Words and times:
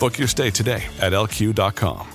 Book 0.00 0.18
your 0.18 0.28
stay 0.28 0.50
today 0.50 0.82
at 0.98 1.12
lq.com. 1.12 2.08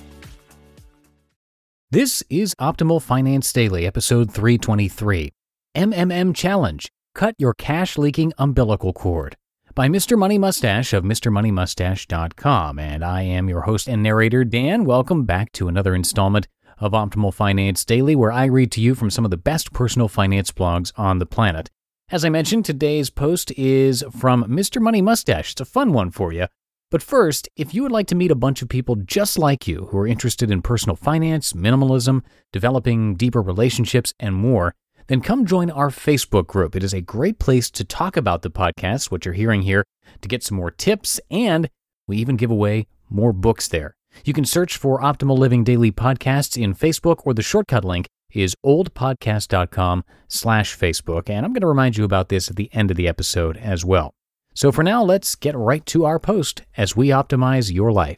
This 1.92 2.22
is 2.28 2.52
Optimal 2.56 3.00
Finance 3.00 3.52
Daily, 3.52 3.86
episode 3.86 4.30
323 4.32 5.32
MMM 5.76 6.34
Challenge 6.34 6.90
Cut 7.14 7.36
Your 7.38 7.54
Cash 7.54 7.96
Leaking 7.96 8.32
Umbilical 8.38 8.92
Cord 8.92 9.36
by 9.76 9.86
Mr. 9.88 10.18
Money 10.18 10.36
Mustache 10.36 10.92
of 10.92 11.04
MrMoneyMustache.com. 11.04 12.80
And 12.80 13.04
I 13.04 13.22
am 13.22 13.48
your 13.48 13.60
host 13.62 13.86
and 13.86 14.02
narrator, 14.02 14.42
Dan. 14.42 14.84
Welcome 14.84 15.24
back 15.24 15.52
to 15.52 15.68
another 15.68 15.94
installment 15.94 16.48
of 16.78 16.90
Optimal 16.90 17.32
Finance 17.32 17.84
Daily, 17.84 18.16
where 18.16 18.32
I 18.32 18.46
read 18.46 18.72
to 18.72 18.80
you 18.80 18.96
from 18.96 19.10
some 19.10 19.24
of 19.24 19.30
the 19.30 19.36
best 19.36 19.72
personal 19.72 20.08
finance 20.08 20.50
blogs 20.50 20.92
on 20.96 21.20
the 21.20 21.26
planet. 21.26 21.70
As 22.10 22.24
I 22.24 22.30
mentioned, 22.30 22.64
today's 22.64 23.10
post 23.10 23.52
is 23.56 24.04
from 24.10 24.42
Mr. 24.44 24.82
Money 24.82 25.02
Mustache. 25.02 25.52
It's 25.52 25.60
a 25.60 25.64
fun 25.64 25.92
one 25.92 26.10
for 26.10 26.32
you. 26.32 26.48
But 26.96 27.02
first, 27.02 27.46
if 27.56 27.74
you 27.74 27.82
would 27.82 27.92
like 27.92 28.06
to 28.06 28.14
meet 28.14 28.30
a 28.30 28.34
bunch 28.34 28.62
of 28.62 28.70
people 28.70 28.96
just 28.96 29.38
like 29.38 29.68
you 29.68 29.86
who 29.90 29.98
are 29.98 30.06
interested 30.06 30.50
in 30.50 30.62
personal 30.62 30.96
finance, 30.96 31.52
minimalism, 31.52 32.22
developing 32.54 33.16
deeper 33.16 33.42
relationships, 33.42 34.14
and 34.18 34.34
more, 34.34 34.74
then 35.08 35.20
come 35.20 35.44
join 35.44 35.70
our 35.70 35.90
Facebook 35.90 36.46
group. 36.46 36.74
It 36.74 36.82
is 36.82 36.94
a 36.94 37.02
great 37.02 37.38
place 37.38 37.70
to 37.72 37.84
talk 37.84 38.16
about 38.16 38.40
the 38.40 38.50
podcast, 38.50 39.10
what 39.10 39.26
you're 39.26 39.34
hearing 39.34 39.60
here, 39.60 39.84
to 40.22 40.26
get 40.26 40.42
some 40.42 40.56
more 40.56 40.70
tips, 40.70 41.20
and 41.30 41.68
we 42.08 42.16
even 42.16 42.38
give 42.38 42.50
away 42.50 42.86
more 43.10 43.34
books 43.34 43.68
there. 43.68 43.94
You 44.24 44.32
can 44.32 44.46
search 44.46 44.78
for 44.78 45.02
Optimal 45.02 45.36
Living 45.36 45.64
Daily 45.64 45.92
Podcasts 45.92 46.56
in 46.56 46.74
Facebook, 46.74 47.26
or 47.26 47.34
the 47.34 47.42
shortcut 47.42 47.84
link 47.84 48.06
is 48.32 48.56
oldpodcast.com 48.64 50.02
slash 50.28 50.74
Facebook. 50.74 51.28
And 51.28 51.44
I'm 51.44 51.52
going 51.52 51.60
to 51.60 51.66
remind 51.66 51.98
you 51.98 52.04
about 52.04 52.30
this 52.30 52.48
at 52.48 52.56
the 52.56 52.70
end 52.72 52.90
of 52.90 52.96
the 52.96 53.06
episode 53.06 53.58
as 53.58 53.84
well. 53.84 54.15
So 54.56 54.72
for 54.72 54.82
now, 54.82 55.04
let's 55.04 55.34
get 55.34 55.54
right 55.54 55.84
to 55.86 56.06
our 56.06 56.18
post 56.18 56.62
as 56.78 56.96
we 56.96 57.08
optimize 57.08 57.70
your 57.70 57.92
life. 57.92 58.16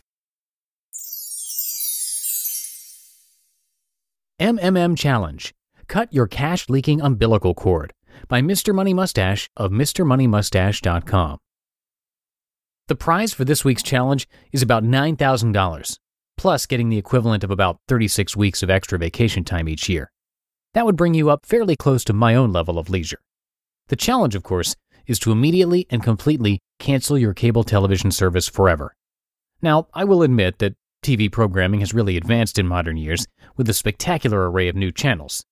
MMM 4.41 4.97
Challenge 4.97 5.53
Cut 5.89 6.15
Your 6.15 6.29
Cash 6.29 6.69
Leaking 6.69 7.01
Umbilical 7.01 7.55
Cord 7.55 7.93
by 8.29 8.41
Mr. 8.41 8.73
Money 8.73 8.95
Mustache 8.95 9.51
of 9.57 9.73
MrMoneyMustache.com. 9.73 11.39
The 12.87 12.95
prize 12.95 13.35
for 13.35 13.45
this 13.45 13.65
week's 13.65 13.83
challenge 13.83 14.29
is 14.53 14.63
about 14.63 14.85
$9,000, 14.85 15.99
plus 16.37 16.67
getting 16.67 16.89
the 16.89 16.99
equivalent 16.99 17.43
of 17.43 17.51
about 17.51 17.81
36 17.89 18.37
weeks 18.37 18.63
of 18.63 18.71
extra 18.71 18.97
vacation 18.97 19.43
time 19.43 19.69
each 19.69 19.89
year. 19.89 20.13
That 20.75 20.87
would 20.87 20.97
bring 20.97 21.15
you 21.15 21.31
up 21.31 21.45
fairly 21.45 21.75
close 21.75 22.05
to 22.05 22.13
my 22.13 22.37
own 22.37 22.53
level 22.53 22.79
of 22.79 22.89
leisure. 22.89 23.21
The 23.89 23.97
challenge, 23.97 24.35
of 24.35 24.43
course, 24.43 24.77
is 25.09 25.19
to 25.19 25.33
immediately 25.33 25.89
and 25.91 26.05
completely 26.05 26.61
cancel 26.79 27.19
your 27.19 27.35
cable 27.35 27.65
television 27.65 28.13
service 28.13 28.47
forever. 28.47 28.95
Now, 29.61 29.89
I 29.93 30.05
will 30.05 30.23
admit 30.23 30.61
that 30.61 30.77
TV 31.03 31.31
programming 31.31 31.81
has 31.81 31.95
really 31.95 32.17
advanced 32.17 32.59
in 32.59 32.69
modern 32.69 32.97
years 32.97 33.27
with 33.57 33.69
a 33.69 33.75
spectacular 33.75 34.49
array 34.49 34.69
of 34.69 34.77
new 34.77 34.93
channels. 34.93 35.45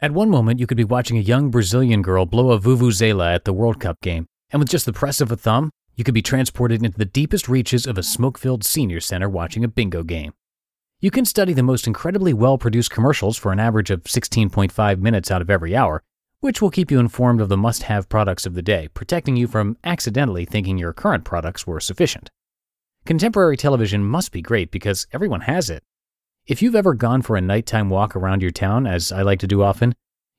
At 0.00 0.12
one 0.12 0.30
moment, 0.30 0.60
you 0.60 0.66
could 0.66 0.78
be 0.78 0.84
watching 0.84 1.18
a 1.18 1.22
young 1.22 1.50
Brazilian 1.50 2.00
girl 2.00 2.24
blow 2.24 2.52
a 2.52 2.58
vuvuzela 2.58 3.34
at 3.34 3.44
the 3.44 3.52
World 3.52 3.80
Cup 3.80 4.00
game, 4.00 4.26
and 4.50 4.60
with 4.60 4.70
just 4.70 4.86
the 4.86 4.92
press 4.92 5.20
of 5.20 5.30
a 5.30 5.36
thumb, 5.36 5.70
you 5.94 6.04
could 6.04 6.14
be 6.14 6.22
transported 6.22 6.82
into 6.82 6.96
the 6.96 7.04
deepest 7.04 7.48
reaches 7.48 7.86
of 7.86 7.98
a 7.98 8.02
smoke 8.02 8.38
filled 8.38 8.64
senior 8.64 9.00
center 9.00 9.28
watching 9.28 9.64
a 9.64 9.68
bingo 9.68 10.02
game. 10.02 10.32
You 11.00 11.10
can 11.10 11.24
study 11.24 11.52
the 11.52 11.62
most 11.62 11.86
incredibly 11.86 12.32
well 12.32 12.58
produced 12.58 12.90
commercials 12.90 13.36
for 13.36 13.52
an 13.52 13.60
average 13.60 13.90
of 13.90 14.04
16.5 14.04 14.98
minutes 14.98 15.30
out 15.30 15.42
of 15.42 15.50
every 15.50 15.74
hour, 15.76 16.02
which 16.40 16.60
will 16.60 16.70
keep 16.70 16.90
you 16.90 16.98
informed 16.98 17.40
of 17.40 17.48
the 17.48 17.56
must 17.56 17.84
have 17.84 18.08
products 18.08 18.46
of 18.46 18.54
the 18.54 18.62
day, 18.62 18.88
protecting 18.88 19.36
you 19.36 19.46
from 19.46 19.76
accidentally 19.84 20.44
thinking 20.44 20.78
your 20.78 20.92
current 20.92 21.24
products 21.24 21.66
were 21.66 21.80
sufficient. 21.80 22.30
Contemporary 23.04 23.56
television 23.56 24.04
must 24.04 24.32
be 24.32 24.42
great 24.42 24.70
because 24.70 25.06
everyone 25.12 25.42
has 25.42 25.70
it. 25.70 25.82
If 26.46 26.62
you've 26.62 26.74
ever 26.74 26.94
gone 26.94 27.22
for 27.22 27.36
a 27.36 27.40
nighttime 27.40 27.90
walk 27.90 28.16
around 28.16 28.42
your 28.42 28.50
town, 28.50 28.86
as 28.86 29.12
I 29.12 29.22
like 29.22 29.38
to 29.40 29.46
do 29.46 29.62
often, 29.62 29.94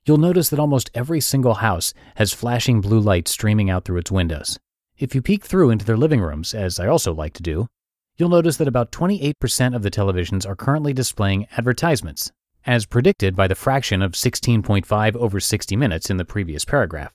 you'll 0.06 0.18
notice 0.18 0.50
that 0.50 0.60
almost 0.60 0.90
every 0.94 1.22
single 1.22 1.56
house 1.56 1.94
has 2.16 2.34
flashing 2.34 2.82
blue 2.82 3.00
light 3.00 3.28
streaming 3.28 3.70
out 3.70 3.86
through 3.86 4.00
its 4.00 4.12
windows. 4.12 4.60
If 4.98 5.14
you 5.16 5.22
peek 5.22 5.46
through 5.46 5.70
into 5.70 5.86
their 5.86 5.98
living 5.98 6.22
rooms, 6.22 6.54
as 6.54 6.80
I 6.80 6.88
also 6.88 7.14
like 7.14 7.34
to 7.34 7.44
do, 7.44 7.68
you'll 8.18 8.30
notice 8.30 8.58
that 8.58 8.68
about 8.68 8.92
28% 8.92 9.76
of 9.76 9.84
the 9.84 9.92
televisions 9.92 10.48
are 10.48 10.56
currently 10.56 10.94
displaying 10.94 11.48
advertisements, 11.58 12.32
as 12.66 12.86
predicted 12.86 13.36
by 13.36 13.48
the 13.48 13.56
fraction 13.56 14.02
of 14.02 14.12
16.5 14.12 15.16
over 15.16 15.40
60 15.40 15.76
minutes 15.76 16.10
in 16.10 16.18
the 16.18 16.26
previous 16.26 16.66
paragraph. 16.66 17.14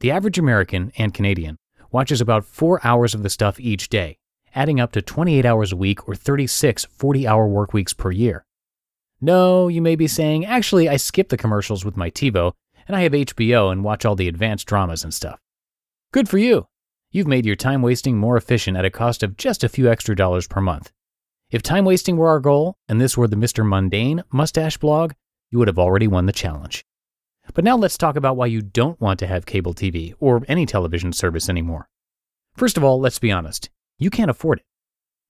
The 0.00 0.10
average 0.10 0.38
American 0.38 0.92
and 0.96 1.12
Canadian 1.12 1.56
watches 1.90 2.20
about 2.20 2.44
4 2.44 2.80
hours 2.84 3.14
of 3.14 3.22
the 3.22 3.30
stuff 3.30 3.58
each 3.58 3.88
day, 3.88 4.18
adding 4.54 4.80
up 4.80 4.92
to 4.92 5.02
28 5.02 5.44
hours 5.44 5.72
a 5.72 5.76
week 5.76 6.08
or 6.08 6.14
36 6.14 6.84
40 6.84 7.26
hour 7.26 7.46
work 7.46 7.72
weeks 7.72 7.92
per 7.92 8.10
year. 8.10 8.44
No, 9.20 9.66
you 9.68 9.82
may 9.82 9.96
be 9.96 10.06
saying, 10.06 10.44
actually, 10.44 10.88
I 10.88 10.96
skip 10.96 11.28
the 11.28 11.36
commercials 11.36 11.84
with 11.84 11.96
my 11.96 12.10
TiVo, 12.10 12.52
and 12.86 12.96
I 12.96 13.02
have 13.02 13.12
HBO 13.12 13.72
and 13.72 13.82
watch 13.82 14.04
all 14.04 14.14
the 14.14 14.28
advanced 14.28 14.66
dramas 14.66 15.02
and 15.02 15.12
stuff. 15.12 15.40
Good 16.12 16.28
for 16.28 16.38
you! 16.38 16.68
You've 17.10 17.26
made 17.26 17.46
your 17.46 17.56
time 17.56 17.82
wasting 17.82 18.16
more 18.16 18.36
efficient 18.36 18.76
at 18.76 18.84
a 18.84 18.90
cost 18.90 19.22
of 19.22 19.36
just 19.36 19.64
a 19.64 19.68
few 19.68 19.90
extra 19.90 20.14
dollars 20.14 20.46
per 20.46 20.60
month. 20.60 20.92
If 21.50 21.62
time 21.62 21.86
wasting 21.86 22.18
were 22.18 22.28
our 22.28 22.40
goal, 22.40 22.76
and 22.90 23.00
this 23.00 23.16
were 23.16 23.26
the 23.26 23.34
Mr. 23.34 23.66
Mundane 23.66 24.22
mustache 24.30 24.76
blog, 24.76 25.12
you 25.50 25.58
would 25.58 25.68
have 25.68 25.78
already 25.78 26.06
won 26.06 26.26
the 26.26 26.32
challenge. 26.32 26.84
But 27.54 27.64
now 27.64 27.74
let's 27.74 27.96
talk 27.96 28.16
about 28.16 28.36
why 28.36 28.44
you 28.46 28.60
don't 28.60 29.00
want 29.00 29.18
to 29.20 29.26
have 29.26 29.46
cable 29.46 29.72
TV 29.72 30.12
or 30.20 30.42
any 30.46 30.66
television 30.66 31.14
service 31.14 31.48
anymore. 31.48 31.88
First 32.54 32.76
of 32.76 32.84
all, 32.84 33.00
let's 33.00 33.18
be 33.18 33.32
honest. 33.32 33.70
You 33.98 34.10
can't 34.10 34.30
afford 34.30 34.58
it. 34.58 34.66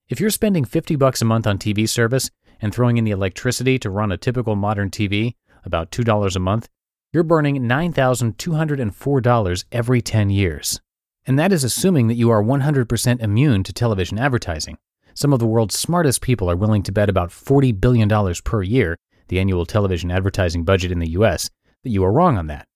If 0.08 0.18
you're 0.18 0.30
spending 0.30 0.64
50 0.64 0.96
bucks 0.96 1.22
a 1.22 1.24
month 1.24 1.46
on 1.46 1.56
TV 1.56 1.88
service 1.88 2.32
and 2.60 2.74
throwing 2.74 2.96
in 2.96 3.04
the 3.04 3.12
electricity 3.12 3.78
to 3.78 3.88
run 3.88 4.10
a 4.10 4.16
typical 4.16 4.56
modern 4.56 4.90
TV, 4.90 5.36
about 5.64 5.92
$2 5.92 6.34
a 6.34 6.40
month, 6.40 6.68
you're 7.12 7.22
burning 7.22 7.62
$9,204 7.62 9.64
every 9.70 10.02
10 10.02 10.30
years. 10.30 10.80
And 11.28 11.38
that 11.38 11.52
is 11.52 11.62
assuming 11.62 12.08
that 12.08 12.16
you 12.16 12.28
are 12.30 12.42
100% 12.42 13.20
immune 13.20 13.62
to 13.62 13.72
television 13.72 14.18
advertising. 14.18 14.78
Some 15.18 15.32
of 15.32 15.40
the 15.40 15.48
world's 15.48 15.76
smartest 15.76 16.20
people 16.20 16.48
are 16.48 16.54
willing 16.54 16.84
to 16.84 16.92
bet 16.92 17.08
about 17.08 17.30
$40 17.30 17.80
billion 17.80 18.08
per 18.44 18.62
year, 18.62 18.96
the 19.26 19.40
annual 19.40 19.66
television 19.66 20.12
advertising 20.12 20.62
budget 20.62 20.92
in 20.92 21.00
the 21.00 21.10
US, 21.18 21.50
that 21.82 21.90
you 21.90 22.04
are 22.04 22.12
wrong 22.12 22.38
on 22.38 22.46
that. 22.46 22.68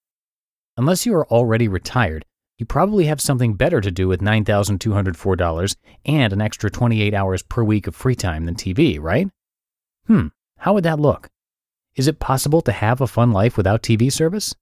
Unless 0.76 1.06
you 1.06 1.14
are 1.14 1.28
already 1.28 1.68
retired, 1.68 2.24
you 2.58 2.66
probably 2.66 3.04
have 3.04 3.20
something 3.20 3.54
better 3.54 3.80
to 3.80 3.92
do 3.92 4.08
with 4.08 4.20
$9,204 4.20 5.76
and 6.04 6.32
an 6.32 6.40
extra 6.40 6.68
28 6.68 7.14
hours 7.14 7.44
per 7.44 7.62
week 7.62 7.86
of 7.86 7.94
free 7.94 8.16
time 8.16 8.46
than 8.46 8.56
TV, 8.56 8.98
right? 9.00 9.28
Hmm, 10.08 10.26
how 10.58 10.74
would 10.74 10.82
that 10.82 10.98
look? 10.98 11.28
Is 11.94 12.08
it 12.08 12.18
possible 12.18 12.60
to 12.62 12.72
have 12.72 13.00
a 13.00 13.06
fun 13.06 13.30
life 13.30 13.56
without 13.56 13.84
TV 13.84 14.10
service? 14.10 14.52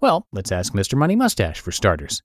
Well, 0.00 0.26
let's 0.32 0.50
ask 0.50 0.72
Mr. 0.72 0.96
Money 0.96 1.16
Mustache 1.16 1.60
for 1.60 1.72
starters. 1.72 2.22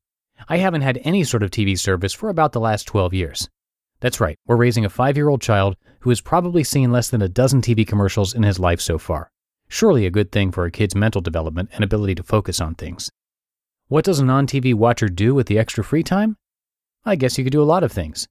I 0.48 0.60
haven't 0.60 0.84
had 0.84 1.02
any 1.04 1.26
sort 1.26 1.44
of 1.44 1.52
TV 1.52 1.78
service 1.78 2.14
for 2.14 2.30
about 2.30 2.54
the 2.54 2.62
last 2.62 2.88
12 2.88 3.14
years. 3.14 3.50
That's 4.00 4.20
right, 4.20 4.38
we're 4.46 4.58
raising 4.58 4.86
a 4.86 4.90
five 4.90 5.18
year 5.18 5.30
old 5.30 5.42
child 5.42 5.76
who 6.02 6.10
has 6.10 6.22
probably 6.22 6.64
seen 6.64 6.92
less 6.92 7.10
than 7.10 7.22
a 7.22 7.30
dozen 7.30 7.62
TV 7.62 7.86
commercials 7.86 8.34
in 8.34 8.44
his 8.44 8.60
life 8.60 8.80
so 8.80 8.98
far. 8.98 9.32
Surely 9.68 10.06
a 10.06 10.12
good 10.12 10.32
thing 10.32 10.52
for 10.52 10.66
a 10.66 10.72
kid's 10.72 10.96
mental 10.96 11.22
development 11.22 11.70
and 11.74 11.84
ability 11.84 12.16
to 12.16 12.24
focus 12.24 12.62
on 12.62 12.76
things. 12.76 13.10
What 13.88 14.06
does 14.06 14.20
a 14.20 14.26
non 14.26 14.48
TV 14.48 14.74
watcher 14.74 15.10
do 15.10 15.34
with 15.34 15.48
the 15.48 15.58
extra 15.58 15.84
free 15.84 16.04
time? 16.04 16.38
I 17.06 17.16
guess 17.16 17.38
you 17.38 17.44
could 17.44 17.52
do 17.52 17.62
a 17.62 17.66
lot 17.66 17.84
of 17.84 17.92
things. 17.92 18.28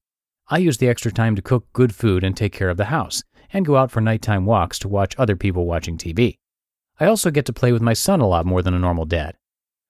I 0.48 0.58
use 0.58 0.78
the 0.78 0.88
extra 0.88 1.10
time 1.10 1.34
to 1.34 1.42
cook 1.42 1.66
good 1.72 1.94
food 1.94 2.22
and 2.22 2.36
take 2.36 2.52
care 2.52 2.70
of 2.70 2.76
the 2.76 2.84
house, 2.86 3.24
and 3.52 3.66
go 3.66 3.76
out 3.76 3.90
for 3.90 4.00
nighttime 4.00 4.46
walks 4.46 4.78
to 4.80 4.88
watch 4.88 5.16
other 5.18 5.34
people 5.34 5.66
watching 5.66 5.98
TV. 5.98 6.36
I 7.00 7.06
also 7.06 7.30
get 7.30 7.44
to 7.46 7.52
play 7.52 7.72
with 7.72 7.82
my 7.82 7.94
son 7.94 8.20
a 8.20 8.28
lot 8.28 8.46
more 8.46 8.62
than 8.62 8.74
a 8.74 8.78
normal 8.78 9.04
dad. 9.04 9.36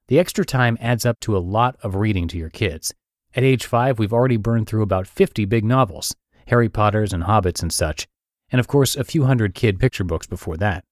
The 0.09 0.19
extra 0.19 0.45
time 0.45 0.79
adds 0.81 1.05
up 1.05 1.21
to 1.21 1.37
a 1.37 1.39
lot 1.39 1.77
of 1.83 1.97
reading 1.97 2.27
to 2.29 2.39
your 2.39 2.51
kids. 2.51 2.95
At 3.37 3.45
age 3.45 3.67
5, 3.67 3.99
we've 3.99 4.15
already 4.15 4.39
burned 4.39 4.67
through 4.67 4.83
about 4.83 5.07
50 5.07 5.45
big 5.45 5.63
novels, 5.63 6.17
Harry 6.47 6.71
Potter's 6.71 7.13
and 7.13 7.25
Hobbits 7.25 7.61
and 7.61 7.71
such, 7.71 8.09
and 8.51 8.59
of 8.59 8.67
course 8.67 8.97
a 8.97 9.05
few 9.05 9.25
hundred 9.25 9.55
kid 9.55 9.79
picture 9.79 10.05
books 10.05 10.27
before 10.27 10.57
that. 10.57 10.85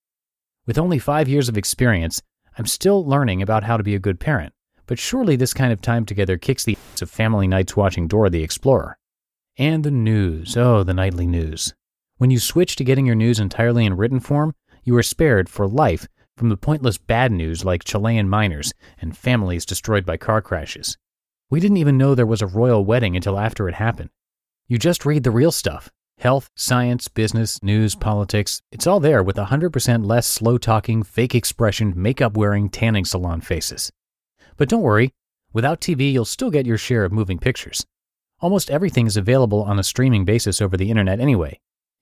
With 0.67 0.76
only 0.76 0.99
5 0.99 1.26
years 1.26 1.49
of 1.49 1.56
experience, 1.56 2.20
I'm 2.58 2.67
still 2.67 3.02
learning 3.02 3.41
about 3.41 3.64
how 3.64 3.79
to 3.79 3.82
be 3.82 3.94
a 3.94 3.99
good 3.99 4.20
parent, 4.20 4.52
but 4.85 4.99
surely 4.99 5.37
this 5.37 5.55
kind 5.55 5.73
of 5.73 5.81
time 5.81 6.05
together 6.05 6.37
kicks 6.37 6.64
the 6.64 6.76
ass 6.93 7.00
of 7.00 7.11
family 7.11 7.49
nights 7.49 7.79
watching 7.79 8.08
Dora 8.08 8.29
the 8.29 8.43
Explorer. 8.43 8.99
And 9.56 9.82
the 9.82 9.91
news. 9.91 10.55
Oh, 10.55 10.82
the 10.82 10.93
nightly 10.93 11.26
news. 11.26 11.73
When 12.19 12.31
you 12.31 12.38
switch 12.38 12.76
to 12.76 12.85
getting 12.85 13.06
your 13.06 13.14
news 13.14 13.41
entirely 13.41 13.87
in 13.87 13.96
written 13.96 14.20
form, 14.20 14.55
you 14.82 14.94
are 14.99 15.02
spared 15.02 15.49
for 15.49 15.67
life 15.67 16.06
from 16.37 16.50
the 16.50 16.58
pointless 16.58 16.99
bad 16.99 17.32
news 17.32 17.64
like 17.64 17.85
Chilean 17.85 18.29
miners 18.29 18.75
and 19.00 19.17
families 19.17 19.64
destroyed 19.64 20.05
by 20.05 20.19
car 20.19 20.43
crashes. 20.43 20.99
We 21.54 21.60
didn't 21.60 21.76
even 21.76 21.96
know 21.96 22.16
there 22.16 22.26
was 22.26 22.42
a 22.42 22.48
royal 22.48 22.84
wedding 22.84 23.14
until 23.14 23.38
after 23.38 23.68
it 23.68 23.76
happened. 23.76 24.10
You 24.66 24.76
just 24.76 25.06
read 25.06 25.22
the 25.22 25.30
real 25.30 25.52
stuff 25.52 25.88
health, 26.18 26.50
science, 26.56 27.06
business, 27.06 27.62
news, 27.62 27.94
politics. 27.94 28.60
It's 28.72 28.88
all 28.88 28.98
there 28.98 29.22
with 29.22 29.36
100% 29.36 30.04
less 30.04 30.26
slow 30.26 30.58
talking, 30.58 31.04
fake 31.04 31.32
expression, 31.32 31.92
makeup 31.94 32.36
wearing, 32.36 32.70
tanning 32.70 33.04
salon 33.04 33.40
faces. 33.40 33.92
But 34.56 34.68
don't 34.68 34.82
worry, 34.82 35.12
without 35.52 35.80
TV, 35.80 36.12
you'll 36.12 36.24
still 36.24 36.50
get 36.50 36.66
your 36.66 36.76
share 36.76 37.04
of 37.04 37.12
moving 37.12 37.38
pictures. 37.38 37.86
Almost 38.40 38.68
everything 38.68 39.06
is 39.06 39.16
available 39.16 39.62
on 39.62 39.78
a 39.78 39.84
streaming 39.84 40.24
basis 40.24 40.60
over 40.60 40.76
the 40.76 40.90
internet 40.90 41.20
anyway. 41.20 41.60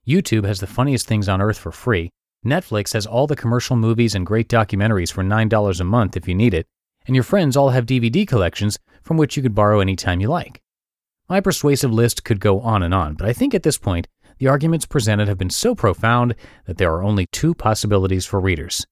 YouTube 0.08 0.46
has 0.46 0.60
the 0.60 0.66
funniest 0.66 1.06
things 1.06 1.28
on 1.28 1.43
earth 1.43 1.58
for 1.58 1.72
free. 1.72 2.08
Netflix 2.43 2.94
has 2.94 3.06
all 3.06 3.26
the 3.26 3.37
commercial 3.37 3.76
movies 3.76 4.14
and 4.14 4.25
great 4.25 4.48
documentaries 4.48 5.12
for 5.12 5.22
$9 5.22 5.81
a 5.81 5.84
month 5.84 6.16
if 6.16 6.26
you 6.26 6.34
need 6.34 6.55
it. 6.55 6.66
And 7.06 7.16
your 7.16 7.25
friends 7.25 7.56
all 7.56 7.70
have 7.70 7.87
DVD 7.87 8.26
collections 8.26 8.78
from 9.02 9.16
which 9.16 9.37
you 9.37 9.43
could 9.43 9.54
borrow 9.54 9.81
anytime 9.81 10.20
you 10.20 10.28
like. 10.28 10.60
My 11.28 11.40
persuasive 11.40 11.93
list 11.93 12.25
could 12.25 12.40
go 12.40 12.60
on 12.60 12.82
and 12.82 12.93
on, 12.93 13.14
but 13.14 13.28
I 13.28 13.32
think 13.32 13.54
at 13.54 13.62
this 13.62 13.78
point, 13.78 14.08
the 14.38 14.49
arguments 14.49 14.87
presented 14.87 15.28
have 15.28 15.38
been 15.38 15.50
so 15.50 15.75
profound 15.75 16.34
that 16.66 16.78
there 16.78 16.93
are 16.93 17.02
only 17.02 17.26
two 17.26 17.54
possibilities 17.54 18.26
for 18.26 18.40
readers. 18.40 18.84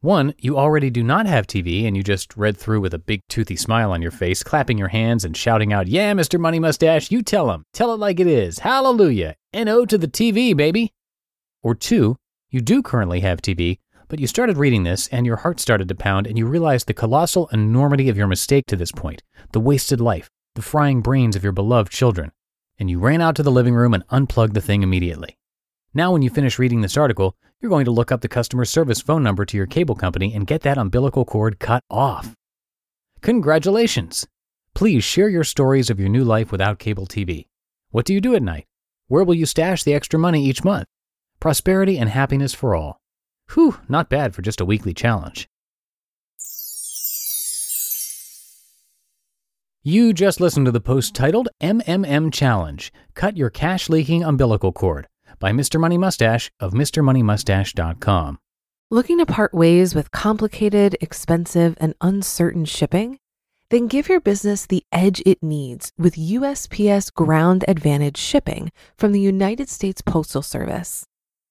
One, 0.00 0.32
you 0.38 0.56
already 0.56 0.90
do 0.90 1.02
not 1.02 1.26
have 1.26 1.48
TV 1.48 1.84
and 1.84 1.96
you 1.96 2.04
just 2.04 2.36
read 2.36 2.56
through 2.56 2.80
with 2.80 2.94
a 2.94 3.00
big 3.00 3.22
toothy 3.28 3.56
smile 3.56 3.90
on 3.90 4.00
your 4.00 4.12
face, 4.12 4.44
clapping 4.44 4.78
your 4.78 4.88
hands 4.88 5.24
and 5.24 5.36
shouting 5.36 5.72
out, 5.72 5.88
Yeah, 5.88 6.12
Mr. 6.12 6.38
Money 6.38 6.60
Mustache, 6.60 7.10
you 7.10 7.20
tell 7.20 7.50
him. 7.50 7.64
Tell 7.72 7.92
it 7.92 7.98
like 7.98 8.20
it 8.20 8.28
is. 8.28 8.60
Hallelujah. 8.60 9.34
N-O 9.52 9.86
to 9.86 9.98
the 9.98 10.06
TV, 10.06 10.56
baby. 10.56 10.92
Or 11.64 11.74
two, 11.74 12.16
you 12.48 12.60
do 12.60 12.80
currently 12.80 13.20
have 13.20 13.42
TV, 13.42 13.78
but 14.08 14.18
you 14.18 14.26
started 14.26 14.56
reading 14.56 14.82
this 14.82 15.06
and 15.08 15.26
your 15.26 15.36
heart 15.36 15.60
started 15.60 15.88
to 15.88 15.94
pound 15.94 16.26
and 16.26 16.38
you 16.38 16.46
realized 16.46 16.86
the 16.86 16.94
colossal 16.94 17.48
enormity 17.52 18.08
of 18.08 18.16
your 18.16 18.26
mistake 18.26 18.64
to 18.66 18.76
this 18.76 18.90
point, 18.90 19.22
the 19.52 19.60
wasted 19.60 20.00
life, 20.00 20.28
the 20.54 20.62
frying 20.62 21.02
brains 21.02 21.36
of 21.36 21.42
your 21.42 21.52
beloved 21.52 21.92
children. 21.92 22.32
And 22.78 22.88
you 22.90 22.98
ran 22.98 23.20
out 23.20 23.36
to 23.36 23.42
the 23.42 23.50
living 23.50 23.74
room 23.74 23.92
and 23.92 24.04
unplugged 24.10 24.54
the 24.54 24.60
thing 24.60 24.82
immediately. 24.82 25.36
Now, 25.92 26.12
when 26.12 26.22
you 26.22 26.30
finish 26.30 26.58
reading 26.58 26.80
this 26.80 26.96
article, 26.96 27.36
you're 27.60 27.70
going 27.70 27.84
to 27.84 27.90
look 27.90 28.12
up 28.12 28.20
the 28.20 28.28
customer 28.28 28.64
service 28.64 29.00
phone 29.00 29.22
number 29.22 29.44
to 29.44 29.56
your 29.56 29.66
cable 29.66 29.94
company 29.94 30.32
and 30.32 30.46
get 30.46 30.62
that 30.62 30.78
umbilical 30.78 31.24
cord 31.24 31.58
cut 31.58 31.82
off. 31.90 32.34
Congratulations! 33.20 34.26
Please 34.74 35.02
share 35.02 35.28
your 35.28 35.44
stories 35.44 35.90
of 35.90 35.98
your 35.98 36.08
new 36.08 36.22
life 36.22 36.52
without 36.52 36.78
cable 36.78 37.06
TV. 37.06 37.46
What 37.90 38.04
do 38.04 38.14
you 38.14 38.20
do 38.20 38.34
at 38.34 38.42
night? 38.42 38.66
Where 39.08 39.24
will 39.24 39.34
you 39.34 39.46
stash 39.46 39.82
the 39.82 39.94
extra 39.94 40.18
money 40.18 40.44
each 40.44 40.62
month? 40.62 40.86
Prosperity 41.40 41.98
and 41.98 42.10
happiness 42.10 42.54
for 42.54 42.76
all. 42.76 43.00
Whew, 43.54 43.78
not 43.88 44.08
bad 44.08 44.34
for 44.34 44.42
just 44.42 44.60
a 44.60 44.64
weekly 44.64 44.94
challenge. 44.94 45.48
You 49.82 50.12
just 50.12 50.40
listened 50.40 50.66
to 50.66 50.72
the 50.72 50.80
post 50.80 51.14
titled 51.14 51.48
MMM 51.62 52.32
Challenge 52.32 52.92
Cut 53.14 53.36
Your 53.36 53.48
Cash 53.48 53.88
Leaking 53.88 54.22
Umbilical 54.22 54.72
Cord 54.72 55.06
by 55.38 55.52
Mr. 55.52 55.80
Money 55.80 55.96
Mustache 55.96 56.50
of 56.60 56.72
MrMoneyMustache.com. 56.72 58.38
Looking 58.90 59.18
to 59.18 59.26
part 59.26 59.54
ways 59.54 59.94
with 59.94 60.10
complicated, 60.10 60.96
expensive, 61.00 61.74
and 61.78 61.94
uncertain 62.00 62.64
shipping? 62.64 63.18
Then 63.70 63.86
give 63.86 64.08
your 64.08 64.20
business 64.20 64.66
the 64.66 64.82
edge 64.92 65.22
it 65.24 65.42
needs 65.42 65.92
with 65.96 66.16
USPS 66.16 67.12
Ground 67.12 67.64
Advantage 67.68 68.16
shipping 68.16 68.72
from 68.96 69.12
the 69.12 69.20
United 69.20 69.68
States 69.68 70.00
Postal 70.02 70.42
Service. 70.42 71.06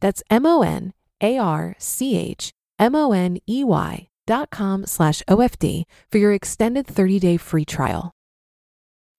That's 0.00 0.22
M 0.30 0.46
O 0.46 0.62
N 0.62 0.92
A 1.20 1.38
R 1.38 1.74
C 1.78 2.16
H 2.16 2.52
M 2.78 2.94
O 2.94 3.12
N 3.12 3.38
E 3.48 3.64
Y 3.64 4.08
dot 4.26 4.50
com 4.50 4.86
slash 4.86 5.22
OFD 5.28 5.84
for 6.10 6.18
your 6.18 6.32
extended 6.32 6.86
30-day 6.86 7.36
free 7.36 7.64
trial. 7.64 8.12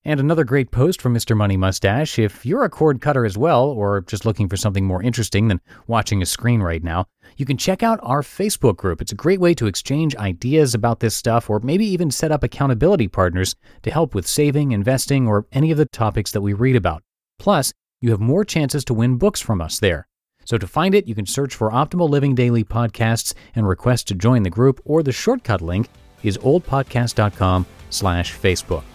And 0.08 0.22
another 0.22 0.46
great 0.46 0.72
post 0.72 1.02
from 1.02 1.14
Mr. 1.14 1.36
Money 1.36 1.58
Mustache. 1.58 2.18
If 2.18 2.46
you're 2.46 2.64
a 2.64 2.70
cord 2.70 3.02
cutter 3.02 3.26
as 3.26 3.38
well, 3.38 3.66
or 3.66 4.00
just 4.02 4.26
looking 4.26 4.48
for 4.48 4.56
something 4.56 4.86
more 4.86 5.04
interesting 5.04 5.50
than 5.50 5.60
watching 5.88 6.22
a 6.22 6.26
screen 6.26 6.62
right 6.62 6.82
now, 6.82 7.08
you 7.36 7.46
can 7.46 7.58
check 7.58 7.84
out 7.84 8.00
our 8.04 8.22
Facebook 8.22 8.78
group. 8.78 9.02
It's 9.02 9.12
a 9.12 9.16
great 9.16 9.42
way 9.42 9.54
to 9.56 9.68
exchange 9.68 10.16
ideas 10.16 10.74
about 10.74 11.02
this 11.02 11.14
stuff, 11.14 11.50
or 11.50 11.60
maybe 11.60 11.86
even 11.86 12.10
set 12.10 12.32
up 12.32 12.42
accountability 12.42 13.10
partners 13.10 13.54
to 13.84 13.92
help 13.92 14.16
with 14.16 14.26
saving, 14.26 14.72
investing, 14.72 15.28
or 15.28 15.46
any 15.52 15.72
of 15.72 15.78
the 15.78 15.86
topics 15.86 16.32
that 16.32 16.42
we 16.42 16.54
read 16.54 16.78
about. 16.78 17.04
Plus, 17.38 17.74
you 18.00 18.12
have 18.12 18.22
more 18.22 18.46
chances 18.46 18.86
to 18.86 18.94
win 18.94 19.18
books 19.18 19.42
from 19.42 19.60
us 19.60 19.78
there. 19.80 20.07
So 20.48 20.58
to 20.58 20.66
find 20.66 20.96
it, 20.96 21.10
you 21.10 21.14
can 21.14 21.26
search 21.26 21.56
for 21.56 21.72
Optimal 21.72 22.10
Living 22.10 22.34
Daily 22.34 22.64
Podcasts 22.64 23.34
and 23.54 23.68
request 23.68 24.08
to 24.08 24.16
join 24.16 24.44
the 24.44 24.50
group, 24.50 24.80
or 24.86 25.04
the 25.04 25.12
shortcut 25.12 25.62
link 25.62 25.90
is 26.24 26.38
oldpodcast.com 26.38 27.66
slash 27.90 28.34
Facebook. 28.34 28.86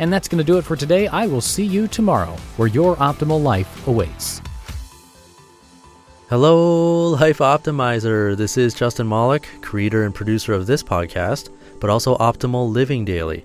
And 0.00 0.12
that's 0.12 0.26
going 0.26 0.38
to 0.38 0.44
do 0.44 0.58
it 0.58 0.64
for 0.64 0.74
today. 0.74 1.06
I 1.06 1.28
will 1.28 1.40
see 1.40 1.64
you 1.64 1.86
tomorrow, 1.86 2.36
where 2.56 2.66
your 2.66 2.96
optimal 2.96 3.40
life 3.40 3.86
awaits. 3.86 4.42
Hello, 6.28 7.10
Life 7.10 7.38
Optimizer. 7.38 8.36
This 8.36 8.56
is 8.56 8.74
Justin 8.74 9.08
Malik, 9.08 9.48
creator 9.60 10.02
and 10.02 10.12
producer 10.12 10.54
of 10.54 10.66
this 10.66 10.82
podcast, 10.82 11.50
but 11.78 11.88
also 11.88 12.16
Optimal 12.16 12.68
Living 12.68 13.04
Daily. 13.04 13.44